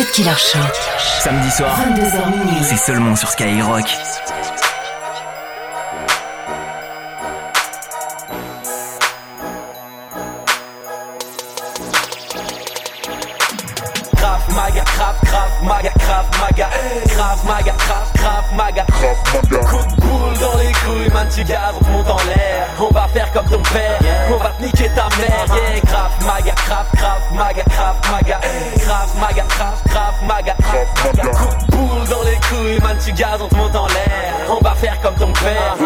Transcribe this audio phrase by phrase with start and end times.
[0.00, 0.58] Cut Killer Show.
[1.20, 2.62] Samedi soir, 22h minuit.
[2.62, 3.84] c'est seulement sur Skyrock.
[14.16, 16.70] Krav Maga, Krav, Krav Maga, Krav Maga,
[17.08, 18.86] Krav Maga, Krav, Krav Maga.
[18.86, 22.68] Coup de boule dans les couilles, man, tu te monte en l'air.
[22.80, 23.98] On va faire comme ton père,
[24.32, 25.44] on va te niquer ta mère.
[25.46, 27.69] Yeah, Krav Maga, Krav, Krav Maga, Krav Maga,
[33.20, 34.34] gaz, on te monte en l'air.
[34.48, 35.76] On va faire comme ton père.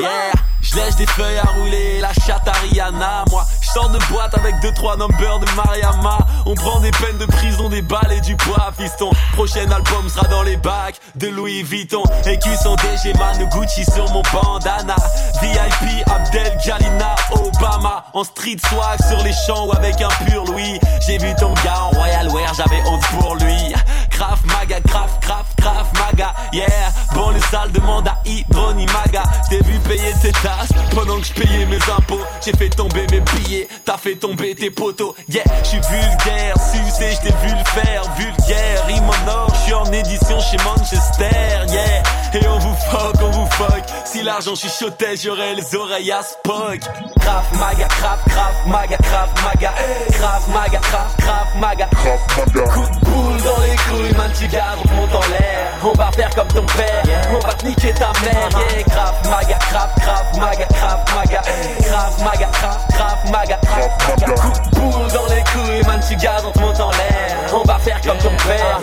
[0.00, 0.32] Yeah,
[0.62, 3.44] je lèche des feuilles à rouler, la chatte à Rihanna, moi.
[3.60, 6.18] Je sors de boîte avec deux trois numbers de Mariama.
[6.46, 9.10] On prend des peines de prison, des balles et du poids, fiston.
[9.34, 12.02] Prochain album sera dans les bacs de Louis Vuitton.
[12.26, 14.96] Écu son DG Man Gucci sur mon bandana?
[15.42, 18.06] VIP Abdel Galina Obama.
[18.14, 20.80] En street swag sur les champs ou avec un pur Louis.
[21.06, 23.74] J'ai vu ton gars en Royal Wear, j'avais honte pour lui.
[24.20, 26.34] Graf Maga, graf, graf, graf Maga.
[26.52, 26.66] Yeah,
[27.14, 29.22] bon le sale demande à Ibroni Maga.
[29.48, 30.68] T'ai vu payer tes tasses?
[30.94, 32.20] Pendant que je payais mes impôts.
[32.44, 35.14] J'ai fait tomber mes billets, t'as fait tomber tes poteaux.
[35.30, 38.02] Yeah, je suis vulgaire, sucé, je t'ai vu le faire.
[38.18, 38.84] Vulgaire,
[39.26, 41.30] or, je suis en édition chez Manchester.
[41.68, 42.02] Yeah,
[42.34, 43.84] et on vous fuck, on vous fuck.
[44.04, 46.80] Si l'argent chuchotait, j'aurais les oreilles à Spock.
[47.20, 49.72] Graf Maga, graf, graf Maga, graf Maga.
[50.10, 51.86] Graf Maga, graf, graf Maga.
[51.86, 55.72] Coup de boule dans les couilles, man, tu gardes, on te monte en l'air.
[55.82, 58.48] On va faire comme ton père, on va te niquer ta mère.
[58.50, 61.42] Yeah, graf Maga, graf, graf Maga, graf Maga.
[61.80, 64.34] Graf Maga, graf, graf Maga, graf Maga.
[64.34, 67.36] Coup de boule dans les couilles, man, tu gardes, on te monte en l'air.
[67.52, 68.80] On va faire comme ton père.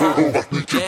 [0.74, 0.82] Yeah,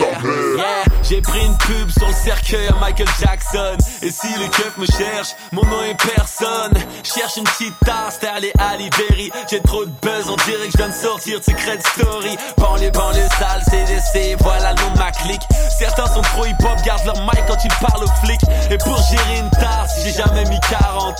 [0.57, 0.78] yeah.
[1.09, 3.77] J'ai pris une pub sur le cercueil à Michael Jackson.
[4.03, 6.73] Et si les keufs me cherchent, mon nom est personne.
[7.03, 9.31] Cherche une petite tasse, t'es allé à Libéry.
[9.49, 12.37] J'ai trop de buzz, on dirait que je viens de sortir de Secret Story.
[12.57, 15.41] Banlieue, banlieue sale, CDC, voilà le nom de ma clique.
[15.79, 18.41] Certains sont trop hip-hop, gardent leur mic quand ils parlent aux flics.
[18.69, 21.15] Et pour gérer une tasse, j'ai jamais mis 40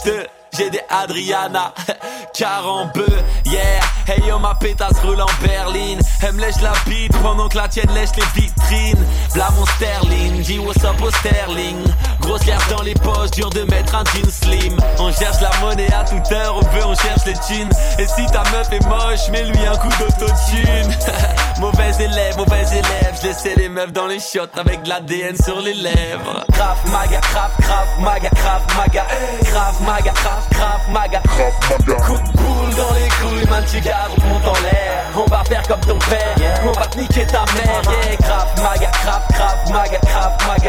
[0.58, 1.74] j'ai des Adriana,
[2.34, 3.06] carambeu,
[3.46, 3.80] yeah.
[4.08, 6.00] Hey yo, ma pétasse roule en berline.
[6.24, 9.06] Elle me lèche la bite pendant que la tienne lèche les vitrines.
[9.36, 11.78] Bla mon sterling, dis what's up au sterling.
[12.22, 14.76] Grosse lèvre dans les poches, dur de mettre un jean slim.
[15.00, 17.70] On cherche la monnaie à toute heure, au peu on cherche les thunes.
[17.98, 20.92] Et si ta meuf est moche, mets-lui un coup d'autotune.
[21.60, 23.14] mauvais élève, mauvais élève.
[23.22, 26.44] Je laissais les meufs dans les chiottes avec de l'ADN sur les lèvres.
[26.52, 29.06] Graf maga, graf, graf maga, graf maga.
[29.44, 31.22] Graf maga, graf, graf maga.
[32.06, 35.06] Coup de boule dans les couilles, man, tu gardes, on te monte en l'air.
[35.16, 37.82] On va faire comme ton père, on va te niquer ta mère.
[37.84, 40.69] Yeah, graf maga, graf, graf maga, graf maga.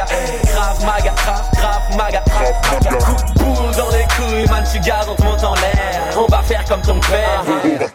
[6.71, 7.45] On va faire comme ton père.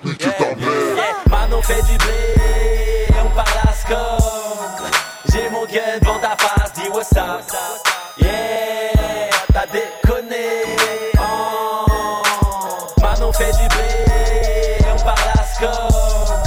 [0.05, 4.51] Yeah, man, on fait du blé, on parle à score.
[5.31, 7.41] J'ai mon gun devant ta face, dis what's up.
[8.17, 10.63] Yeah, t'as déconné.
[11.17, 12.21] Oh,
[13.01, 13.89] man, on fait du blé,
[14.93, 16.43] on parle à score.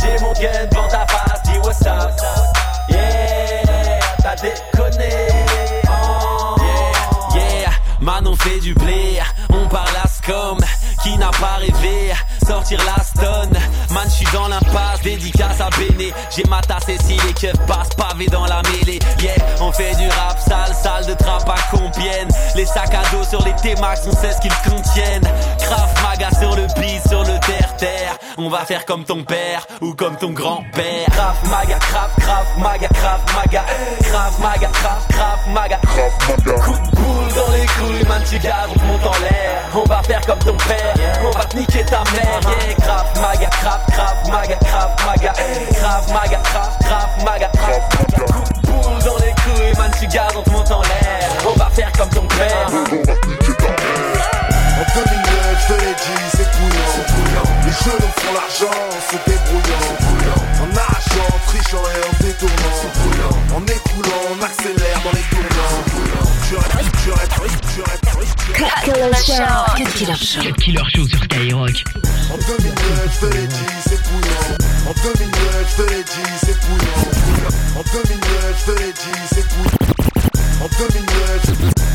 [0.00, 2.12] J'ai mon gun devant ta face, dis what's up.
[2.88, 5.28] Yeah, t'as déconné.
[5.88, 6.56] Oh,
[7.34, 9.03] yeah, yeah, man, on fait du blé,
[12.46, 13.52] sortir la stone.
[13.90, 16.12] Man je suis dans l'impasse, dédicace à Béné.
[16.34, 18.98] J'ai ma tasse et si les keufs passent pavé dans la mêlée.
[19.20, 22.28] Yeah, on fait du rap sale, sale de trappe à Compiègne.
[22.54, 25.28] Les sacs à dos sur les T-Max, on sait ce qu'ils contiennent.
[25.58, 27.33] Craft maga sur le beat, sur le
[28.36, 31.06] On va faire comme ton père ou comme ton grand-père.
[31.12, 33.64] Craft maga, craft, craft maga, craft maga.
[34.02, 35.76] Craft maga, craft, craft maga.
[35.76, 39.62] Coup de boule dans les couilles, man tu gardes, on te monte en l'air.
[39.74, 43.50] On va faire comme ton père on va te niquer ta mère, yeah Grave maga,
[43.62, 45.32] grave, grave maga, grave maga.
[45.72, 48.26] Grave maga, grave, grave maga, grave maga.
[48.26, 51.28] Coup de boule dans les couilles, man tu gardes, on te monte en l'air.
[51.46, 52.66] On va faire comme ton père.
[54.76, 55.94] En 2009, je te l'ai
[57.84, 59.92] jeunes font l'argent en se débrouillant.
[60.60, 63.56] En en trichant et en détournant.
[63.56, 65.84] En écoulant, on accélère dans les tournants.
[68.84, 69.44] Killer Show.
[70.56, 71.08] Killer Show.
[71.08, 71.84] Sur Skyrock.
[72.32, 74.56] En 2009, je te l'ai dit, c'est couillant.
[74.88, 77.04] En 2009, je te l'ai dit, c'est couillant.
[77.76, 78.24] En 2009,
[78.58, 79.84] je te l'ai dit, c'est couillant.
[80.62, 81.04] En 2009,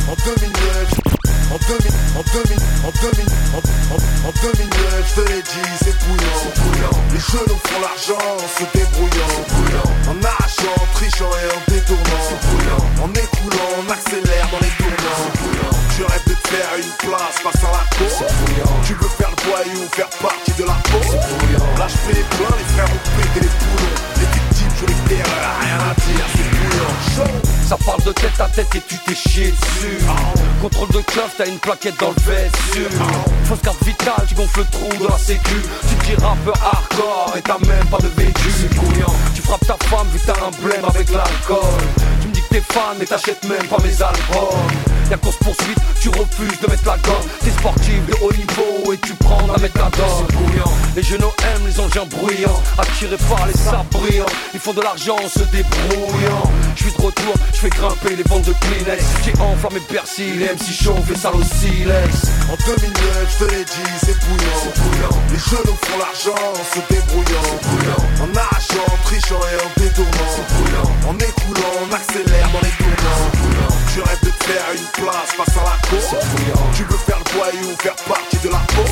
[0.09, 1.08] en 2009,
[1.51, 3.62] en 2000, en 2000, en 2000, en,
[3.94, 6.92] en, en 2009, je te l'ai dit, c'est couillant.
[7.12, 8.78] Les jeunes font l'argent en se
[28.41, 30.00] à tête et tu t'es chié dessus.
[30.62, 32.88] Contrôle de coffre, t'as une plaquette dans le vessu.
[33.45, 35.56] Fausse carte vitale, tu gonfles le trou de la sécu.
[35.88, 38.50] Tu te dis rappeur hardcore et t'as même pas de vécu.
[38.59, 39.13] C'est bouillant.
[39.36, 41.59] Tu frappes ta femme vu t'as un blême avec l'alcool.
[42.21, 44.99] Tu me dis que t'es fan mais t'achètes même pas mes albums.
[45.09, 47.25] Y'a course poursuite, tu refuses de mettre la gomme.
[47.44, 50.27] T'es sportif de haut niveau et tu prends la méthadone.
[50.29, 50.71] Bouillant.
[50.95, 54.29] Les jeunes aiment les engins bruyants, attirés par les sabrillants.
[54.53, 56.44] Ils font de l'argent en se débrouillant.
[56.75, 59.03] Je suis de retour, je fais grimper les ventes de Kleenex.
[59.25, 62.29] J'ai enflammé Persil, les MC chauffent et sale au silex.
[62.51, 65.09] En 2009, je te l'ai dit, c'est bouillant.
[65.31, 67.50] Les jeunes font l'argent en se débrouillant.
[68.21, 71.09] En arrachant, en trichant et en détournant.
[71.09, 73.69] En écoulant, on accélère dans les tournants.
[74.00, 76.19] Tu rêves de te faire une place face à la cour.
[76.74, 78.84] Tu veux faire le voyou, faire partie de la peau.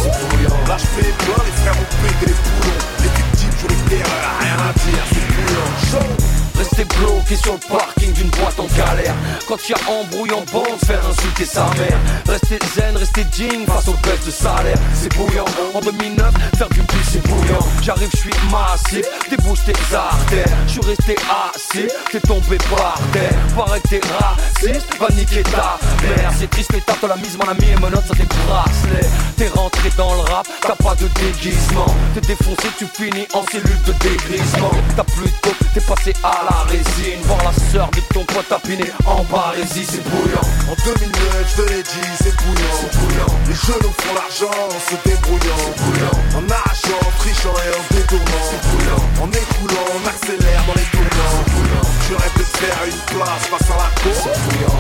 [0.68, 2.82] Là, je fais plein, les frères ont pété les poulons.
[3.00, 6.02] Les victimes jouent les terreurs, rien à dire, c'est bouillant.
[6.02, 6.47] Chaud.
[6.58, 9.14] Rester bloqué sur le parking d'une boîte en galère.
[9.48, 12.00] Quand y a embrouille en bande, faire insulter sa mère.
[12.28, 14.78] Rester zen, rester digne face aux baisses de salaire.
[14.94, 19.96] C'est bouillant, en 2009, faire du pli c'est bouillant J'arrive, je suis massif, débouche tes
[19.96, 20.48] artères.
[20.68, 23.38] Je suis resté assis, t'es tombé par terre.
[23.56, 26.32] Paraît que t'es raciste, va niquer ta mère.
[26.40, 29.90] C'est triste mais t'as la mise mon ami et menottes sur tes bracelets T'es rentré
[29.96, 31.86] dans le rap, t'as pas de déguisement.
[32.16, 34.72] T'es défoncé, tu finis en cellule de dégrisement.
[34.96, 38.86] T'as plus de t'es passé à la résine Voir la sœur de ton pote tapiné
[39.06, 43.32] en barésie C'est bouillant En 2009, je te l'ai dit, c'est bouillant.
[43.48, 45.64] Les jeunes font l'argent en se débrouillant.
[46.36, 48.48] En arrachant, en trichant et en détournant.
[49.22, 51.44] En écoulant, on accélère dans les tournants.
[52.08, 54.32] Tu rêves de faire une place face à la cour.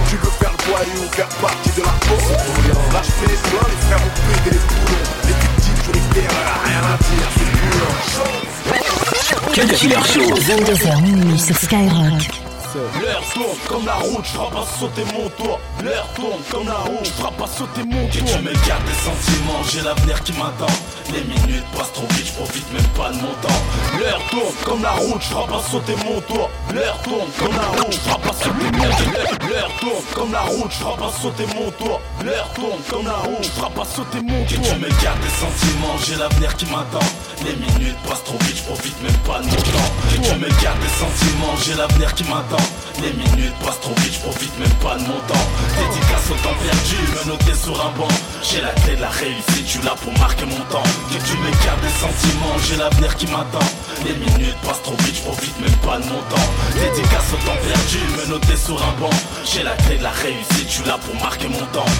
[0.09, 2.17] Tu veux faire le voyou, faire partie de la peau.
[2.17, 5.05] Je fais les pleins, les frères ont pété les poulons.
[5.27, 9.06] Les victimes jouent les terreurs, rien à dire, c'est bouillant.
[9.27, 10.21] Cut Killer Show.
[10.21, 12.46] 22h minuit sur Skyrock.
[13.01, 15.59] L'air tourne comme la route, je frappe à sauter mon toit.
[15.83, 18.21] L'air tourne comme la route, je frappe à sauter mon toit.
[18.21, 20.73] Que tu me gardes des sentiments, j'ai l'avenir qui m'attend.
[21.11, 23.61] Les minutes passent trop vite, je profite même pas de mon temps.
[23.99, 26.49] L'air tourne comme la route, je frappe à sauter mon toit.
[26.73, 29.49] L'air tourne comme la route, je frappe à sauter mon toit.
[29.49, 32.01] L'air tourne comme la route, je frappe à sauter mon toit.
[32.23, 34.57] L'air tourne comme la route, je frappe à sauter mon toit.
[34.57, 37.07] Que tu me gardes des sentiments, j'ai l'avenir qui m'attend.
[37.45, 39.91] Les minutes passent trop vite, je profite même pas de mon temps.
[40.11, 42.66] Que tu me gardes des sentiments, j'ai l'avenir qui m'attend.
[43.01, 45.47] Les minutes passent trop vite, je profite même pas de mon temps.
[45.77, 48.07] Dédicace au temps perdu, me noter sur un banc.
[48.41, 50.87] J'ai la clé de la réussite, tu là pour marquer mon temps.
[51.09, 53.67] Que tu m'écartes des sentiments, j'ai l'avenir qui m'attend.
[54.05, 56.49] Les minutes passent trop vite, je profite même pas de mon temps.
[56.73, 59.15] Dédicace au temps perdu, me noter sur un banc.
[59.45, 61.91] J'ai la clé de la réussite, tu là pour marquer mon temps.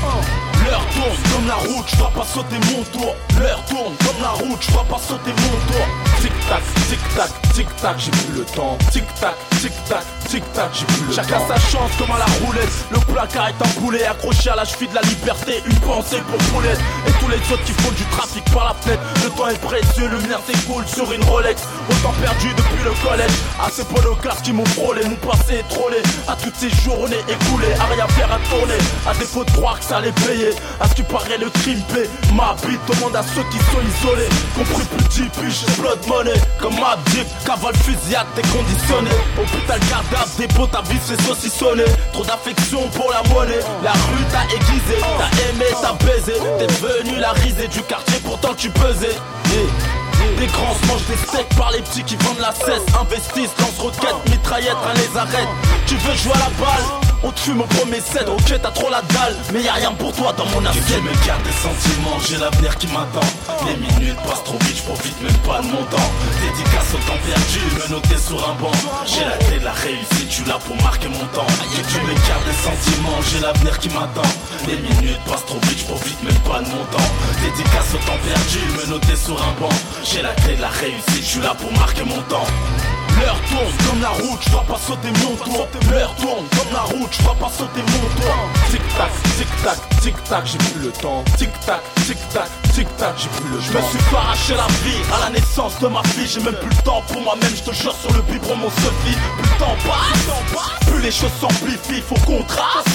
[0.66, 3.16] L'heure tourne comme la route, je pas sauter mon tour.
[3.40, 5.86] L'heure tourne comme la route, je pas sauter mon tour.
[6.22, 8.78] Tic tac, tic tac, tic tac, j'ai plus le temps.
[8.92, 12.30] Tic tac, tic tac, tic tac, j'ai plus le Chacun sa chance comme à la
[12.46, 12.70] roulette?
[12.92, 15.64] Le placard est un poulet accroché à la cheville de la liberté.
[15.66, 16.80] Une pensée pour poulette.
[17.08, 19.02] Et tous les autres qui font du trafic par la fenêtre.
[19.24, 21.64] Le temps est précieux, le mien s'écoule sur une Rolex.
[21.90, 23.38] Autant perdu depuis le collège.
[23.60, 25.98] À ces polocars qui m'ont frôlé, mon passé est trollé.
[26.28, 28.78] À toutes ces journées écoulées, à rien faire à tourner.
[29.10, 30.52] À défaut de croire que ça allait payer.
[30.80, 32.08] À ce qui paraît le crime paie.
[32.36, 34.30] Ma bite demande à ceux qui sont isolés.
[34.54, 36.40] Compris petit piche, blood money.
[36.60, 39.10] Comme ma dip, cavale fusillade déconditionné.
[39.40, 41.86] Hôpital gardable, dépôt, ta vie c'est saucissonné.
[42.12, 43.64] Trop d'affection pour la monnaie.
[43.84, 46.34] La rue t'a aiguisé, t'as aimé, t'as baisé.
[46.60, 49.16] T'es venu la risée du quartier, pourtant tu pesais.
[50.38, 53.80] Des grands se mangent des steaks par les petits qui vendent la cesse Investissent, lance
[53.80, 55.48] roquettes, mitraillettes, rien les arrête
[55.88, 57.07] Tu veux jouer à la balle?
[57.24, 59.92] On te fume au premier set, ok t'as trop la dalle Mais y a rien
[59.94, 60.84] pour toi dans mon assiette.
[60.88, 63.28] Je me garde des sentiments, j'ai l'avenir qui m'attend.
[63.66, 66.10] Les minutes passent trop vite, je profite même pas de mon temps.
[66.42, 68.72] Dédicace au temps perdu, me noter sur un banc.
[69.06, 71.48] J'ai la clé de la réussite, tu là pour marquer mon temps.
[71.48, 74.32] Que tu me gardes des sentiments, j'ai l'avenir qui m'attend.
[74.68, 77.10] Les minutes passent trop vite, je profite même pas de mon temps.
[77.42, 79.74] Dédicace au temps perdu, me noter sur un banc.
[80.04, 82.48] J'ai la clé de la réussite, je suis là pour marquer mon temps
[83.20, 85.68] L'heure tourne comme la route, je pas sauter mon toit.
[85.92, 88.38] L'heure tourne comme la route, je pas sauter mon toit.
[88.70, 91.24] Tic tac, tic tac, tic tac, j'ai plus le temps.
[91.38, 93.64] Tic tac, tic tac, tic tac, j'ai plus le temps.
[93.72, 96.28] Je me suis pas arraché la vie à la naissance de ma fille.
[96.28, 99.18] J'ai même plus le temps pour moi-même, je te jure sur le biberon mon selfie
[99.38, 102.86] Plus le temps passe, plus les choses s'amplifient, faut qu'on trace.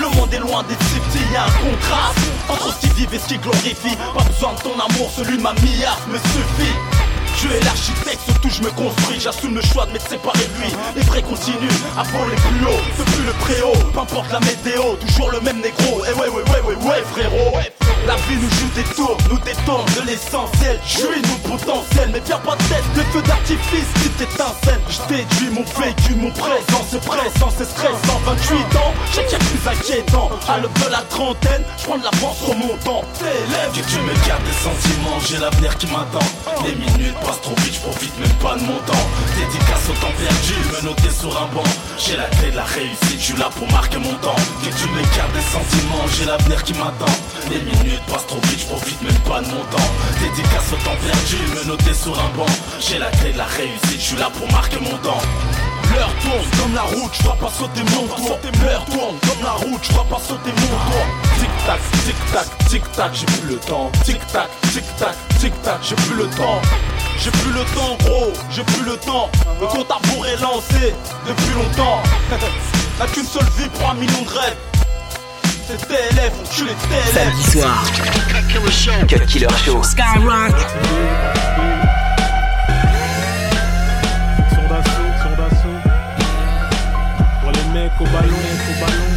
[0.00, 2.18] Le monde est loin des petits, y'a un contraste.
[2.48, 3.96] Entre ce qui vive et ce qui glorifie.
[4.16, 7.05] Pas besoin de ton amour, celui de ma milliard me suffit
[7.36, 10.72] tu es l'architecte, où je me construis, j'assume le choix de m'être séparé de lui.
[10.94, 15.30] Les vrais continuent, avant les plus hauts, depuis le préau, peu importe la météo, toujours
[15.30, 16.04] le même négro.
[16.04, 17.52] Et ouais, ouais, ouais, ouais, ouais, frérot.
[18.06, 20.78] La vie nous joue des tours, nous détourne de l'essentiel.
[20.86, 24.82] Je suis potentiel, mais viens pas de tête, les feux d'artifice qui t'étincellent.
[24.88, 28.20] Je déduis mon vécu, mon présent, c'est pressant, c'est stressant.
[28.24, 30.30] 28 ans, j'ai qu'il plus inquiétant.
[30.48, 33.02] À l'aube de la trentaine, je prends de l'avance sur mon temps.
[33.18, 36.26] T'élèves, que tu me gardes des sentiments, j'ai l'avenir qui m'attend.
[36.64, 39.06] Les minutes passent trop vite, je profite même pas de mon temps.
[39.36, 41.68] Dédicace au temps perdu, me noter sur un banc.
[41.98, 44.36] J'ai la clé de la réussite, je suis là pour marquer mon temps.
[44.62, 47.14] Que tu me gardes des sentiments, j'ai l'avenir qui m'attend.
[47.50, 49.90] Les minutes passent trop vite, je profite même pas de mon temps.
[50.20, 52.46] Dédicace au temps perdu, me noter sur un banc.
[52.80, 55.20] J'ai la clé de la réussite, je suis là pour marquer mon temps.
[55.92, 58.38] L'heure tourne comme la route, je dois pas sauter mon tour.
[58.62, 61.06] L'heure tourne comme la route, je dois pas sauter mon tour.
[61.38, 63.90] Tic tac, tic tac, tic tac, j'ai plus le temps.
[64.04, 66.60] Tic tac, tic tac, tic tac, j'ai plus le temps.
[67.18, 70.94] J'ai plus le temps gros, j'ai plus le temps Le compte à rebours est lancé
[71.26, 72.02] depuis longtemps
[73.00, 74.75] N'a qu'une seule vie pour un million de rêves
[75.68, 77.84] C'est TLF, tu les TLF Samedi soir.
[79.08, 79.82] Cut Killer Show.
[79.82, 80.54] Skyrock.
[84.50, 85.80] Son d'assaut, son d'assaut.
[87.40, 89.10] Pour les mecs au ballon, au ballon.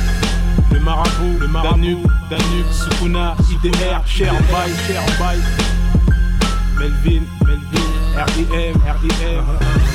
[0.72, 1.76] Le marabout, le marabout.
[1.76, 5.38] Danube, Danube, Sukuna, IDR, Cher Bay, Cher Bay.
[6.80, 9.89] Melvin, Melvin, RIM, RIM.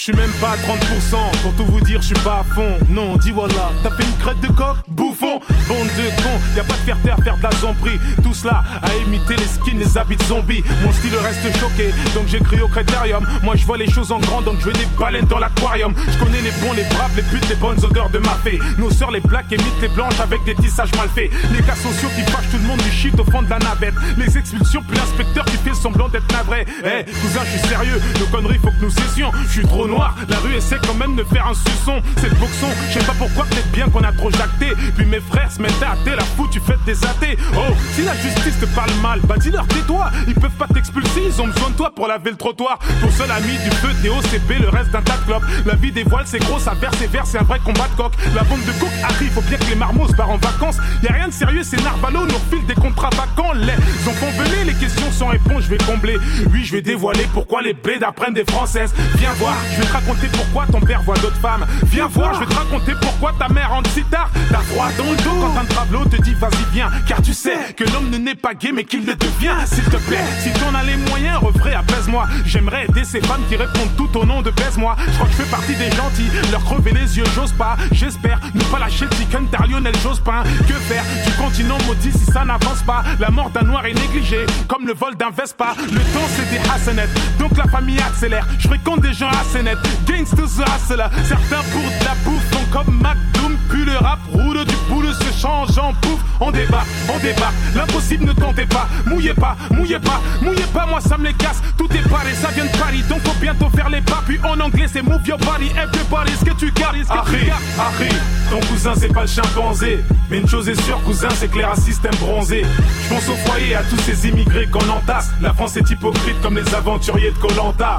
[0.00, 2.78] Je suis même pas à 30% Pour tout vous dire je suis pas à fond.
[2.88, 5.40] Non dis voilà T'as fait une crête de coq Bouffon.
[5.68, 8.96] Bande de cons Y'a pas de faire taire faire de la zombie Tout cela à
[9.06, 10.64] imiter les skins les habits de zombies.
[10.82, 14.40] Mon style reste choqué Donc j'écris au critérium Moi je vois les choses en grand
[14.40, 15.92] Donc je veux des baleines dans l'aquarium.
[16.10, 18.58] Je connais les bons les braves les putes les bonnes odeurs de ma fée.
[18.78, 21.30] Nos sœurs les blacks imitent les blanches avec des tissages mal faits.
[21.52, 23.94] Les cas sociaux qui fâchent tout le monde du shit au fond de la navette.
[24.16, 26.64] Les expulsions puis l'inspecteur qui fait semblant d'être navré.
[26.84, 29.30] Eh cousin je suis sérieux Nos conneries faut que nous cessions.
[29.46, 32.00] Je suis trop la rue essaie quand même de faire un suçon.
[32.16, 34.72] C'est le boxon, je sais pas pourquoi, peut-être bien qu'on a trop jacté.
[34.96, 37.36] Puis mes frères se mettaient à thé, la fou, tu fais des athées.
[37.54, 40.10] Oh, si la justice te parle mal, bah dis-leur tais-toi.
[40.28, 42.78] Ils peuvent pas t'expulser, ils ont besoin de toi pour laver le trottoir.
[43.00, 45.44] Ton seul ami du feu, TOCP, le reste d'un tas de clopes.
[45.66, 48.12] La vie des voiles, c'est gros, ça persévère, c'est un vrai combat de coq.
[48.34, 50.76] La bande de coq arrive, faut bien que les marmots se barrent en vacances.
[51.02, 53.52] Y a rien de sérieux, c'est Narvalo, nous refile des contrats vacants.
[53.54, 56.18] Les enfants venez, les questions sans réponse, je vais combler.
[56.52, 58.94] Oui, je vais dévoiler pourquoi les blés apprennent des françaises.
[59.16, 61.66] Viens voir, vais te raconter pourquoi ton père voit d'autres femmes.
[61.84, 64.30] Viens voir, je vais te raconter pourquoi ta mère rentre si tard.
[64.50, 66.90] T'as froid dans le dos quand un travelot te dit vas-y viens.
[67.06, 69.54] Car tu sais que l'homme ne naît pas gay mais qu'il le devient.
[69.66, 72.26] S'il te plaît, si t'en as les moyens, refrais apaise-moi.
[72.44, 74.96] J'aimerais aider ces femmes qui répondent tout au nom de baise-moi.
[75.06, 77.76] Je crois que je fais partie des gentils, leur crever les yeux, j'ose pas.
[77.92, 80.42] J'espère ne pas lâcher le chicken tar Lionel Jospin.
[80.68, 83.02] Que faire du continent maudit si ça n'avance pas?
[83.18, 85.74] La mort d'un noir est négligée, comme le vol d'un Vespa.
[85.90, 88.46] Le temps c'est des hassanettes, donc la famille accélère.
[88.58, 91.04] Je fréquente des gens assez nets, gangsters hustle.
[91.26, 95.40] Certains pour de la bouffe font comme McDoom, puis le rap roule du boule se
[95.40, 96.20] change en pouf.
[96.40, 98.88] On débat, on débat, l'impossible ne tentez pas.
[99.06, 101.62] Mouillez pas, mouillez pas, mouillez pas, moi ça me les casse.
[101.76, 104.22] Tout est paré, ça vient de Paris, donc faut bientôt faire les pas.
[104.26, 107.46] Puis en anglais c'est move your body, everybody, ce que tu gardes, ce que tu
[107.46, 107.62] gardes.
[107.78, 108.08] Harry,
[108.50, 110.04] ton cousin c'est pas le chimpanzé.
[110.30, 112.64] Mais une chose est sûre, cousin, c'est que les racistes aiment bronzer.
[113.04, 115.30] Je pense au foyer, à tous ces immigrés qu'on entasse.
[115.40, 117.98] La France est hypocrite comme les aventuriers de Colanta.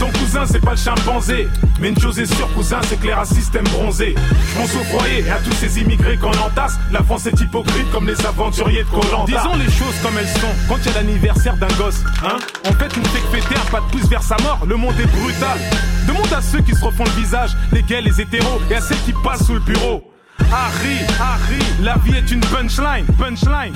[0.00, 1.46] Ton cousin c'est pas le chimpanzé.
[1.78, 5.20] Mais une chose est sûre cousin c'est les racistes aiment bronzer Je pense au foyer
[5.26, 6.78] et à tous ces immigrés qu'on entasse.
[6.90, 9.26] La France est hypocrite comme les aventuriers de Colanta.
[9.26, 10.54] Disons les choses comme elles sont.
[10.68, 13.80] Quand il y a l'anniversaire d'un gosse Hein On fait une fait fêter un pas
[13.80, 14.60] de pouce vers sa mort.
[14.66, 15.58] Le monde est brutal.
[16.08, 19.02] Demande à ceux qui se refont le visage Les gays, les hétéros Et à celles
[19.04, 20.09] qui passent sous le bureau
[20.52, 23.72] Harry, Harry, la vie est une punchline, punchline.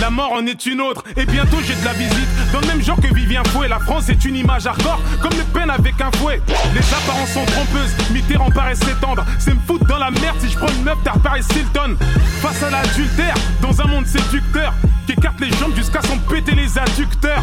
[0.00, 2.28] La mort en est une autre, et bientôt j'ai de la visite.
[2.52, 5.44] Dans le même genre que Vivien Fouet, la France est une image hardcore, comme le
[5.52, 6.40] peine avec un fouet.
[6.74, 9.24] Les apparences sont trompeuses, Mitterrand paraît s'étendre.
[9.38, 11.96] C'est me foutre dans la merde si je prends une meuf t'as Paris Hilton.
[12.40, 14.74] Face à l'adultère, dans un monde séducteur,
[15.06, 17.42] qui écarte les jambes jusqu'à s'en péter les adducteurs.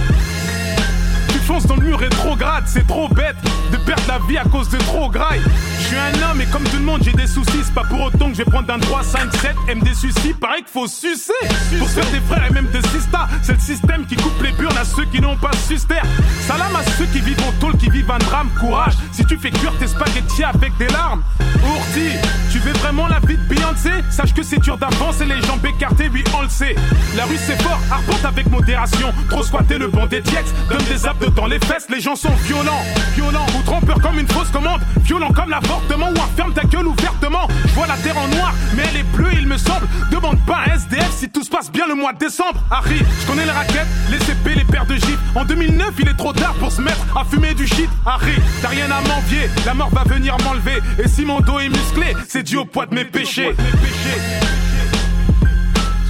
[1.44, 3.36] Tu fonces dans le mur rétrograde, c'est trop bête
[3.70, 5.42] de perdre la vie à cause de trop graille.
[5.78, 8.00] Je suis un homme et comme tout le monde j'ai des soucis, c'est pas pour
[8.00, 11.34] autant que je vais prendre un 3, 5, 7, M des pareil qu'il faut sucer.
[11.78, 14.78] Pour faire des frères et même des sisters, c'est le système qui coupe les burnes
[14.78, 16.00] à ceux qui n'ont pas suster.
[16.48, 18.94] Salam à ceux qui vivent en tôle, qui vivent un drame, courage.
[19.12, 21.24] Si tu fais cuire tes spaghettis avec des larmes,
[21.66, 22.10] Ourti,
[22.52, 23.92] tu veux vraiment la vie de Beyoncé?
[24.12, 26.76] Sache que c'est dur d'avancer les jambes écartées, oui on le sait.
[27.18, 29.14] La rue c'est fort, arpente avec modération.
[29.30, 32.16] Trop squatter le banc des TX, donne des apps de dans les fesses, les gens
[32.16, 32.82] sont violents,
[33.16, 37.48] violents ou trompeurs comme une fausse commande, violent comme l'avortement ou ferme ta gueule ouvertement.
[37.68, 39.88] Je vois la terre en noir, mais elle est bleue, il me semble.
[40.12, 42.64] Demande pas à SDF si tout se passe bien le mois de décembre.
[42.72, 45.20] Harry, je connais les raquettes, les CP, les paires de gifs.
[45.36, 47.90] En 2009, il est trop tard pour se mettre à fumer du shit.
[48.06, 50.80] Harry, t'as rien à m'envier, la mort va venir m'enlever.
[51.04, 53.56] Et si mon dos est musclé, c'est dû au poids de mes péchés.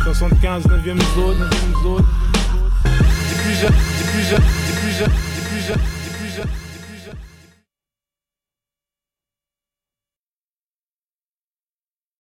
[0.03, 2.06] 75, 9ème zone, 9ème zone
[4.93, 6.02] plus jeune, des plus jeunes.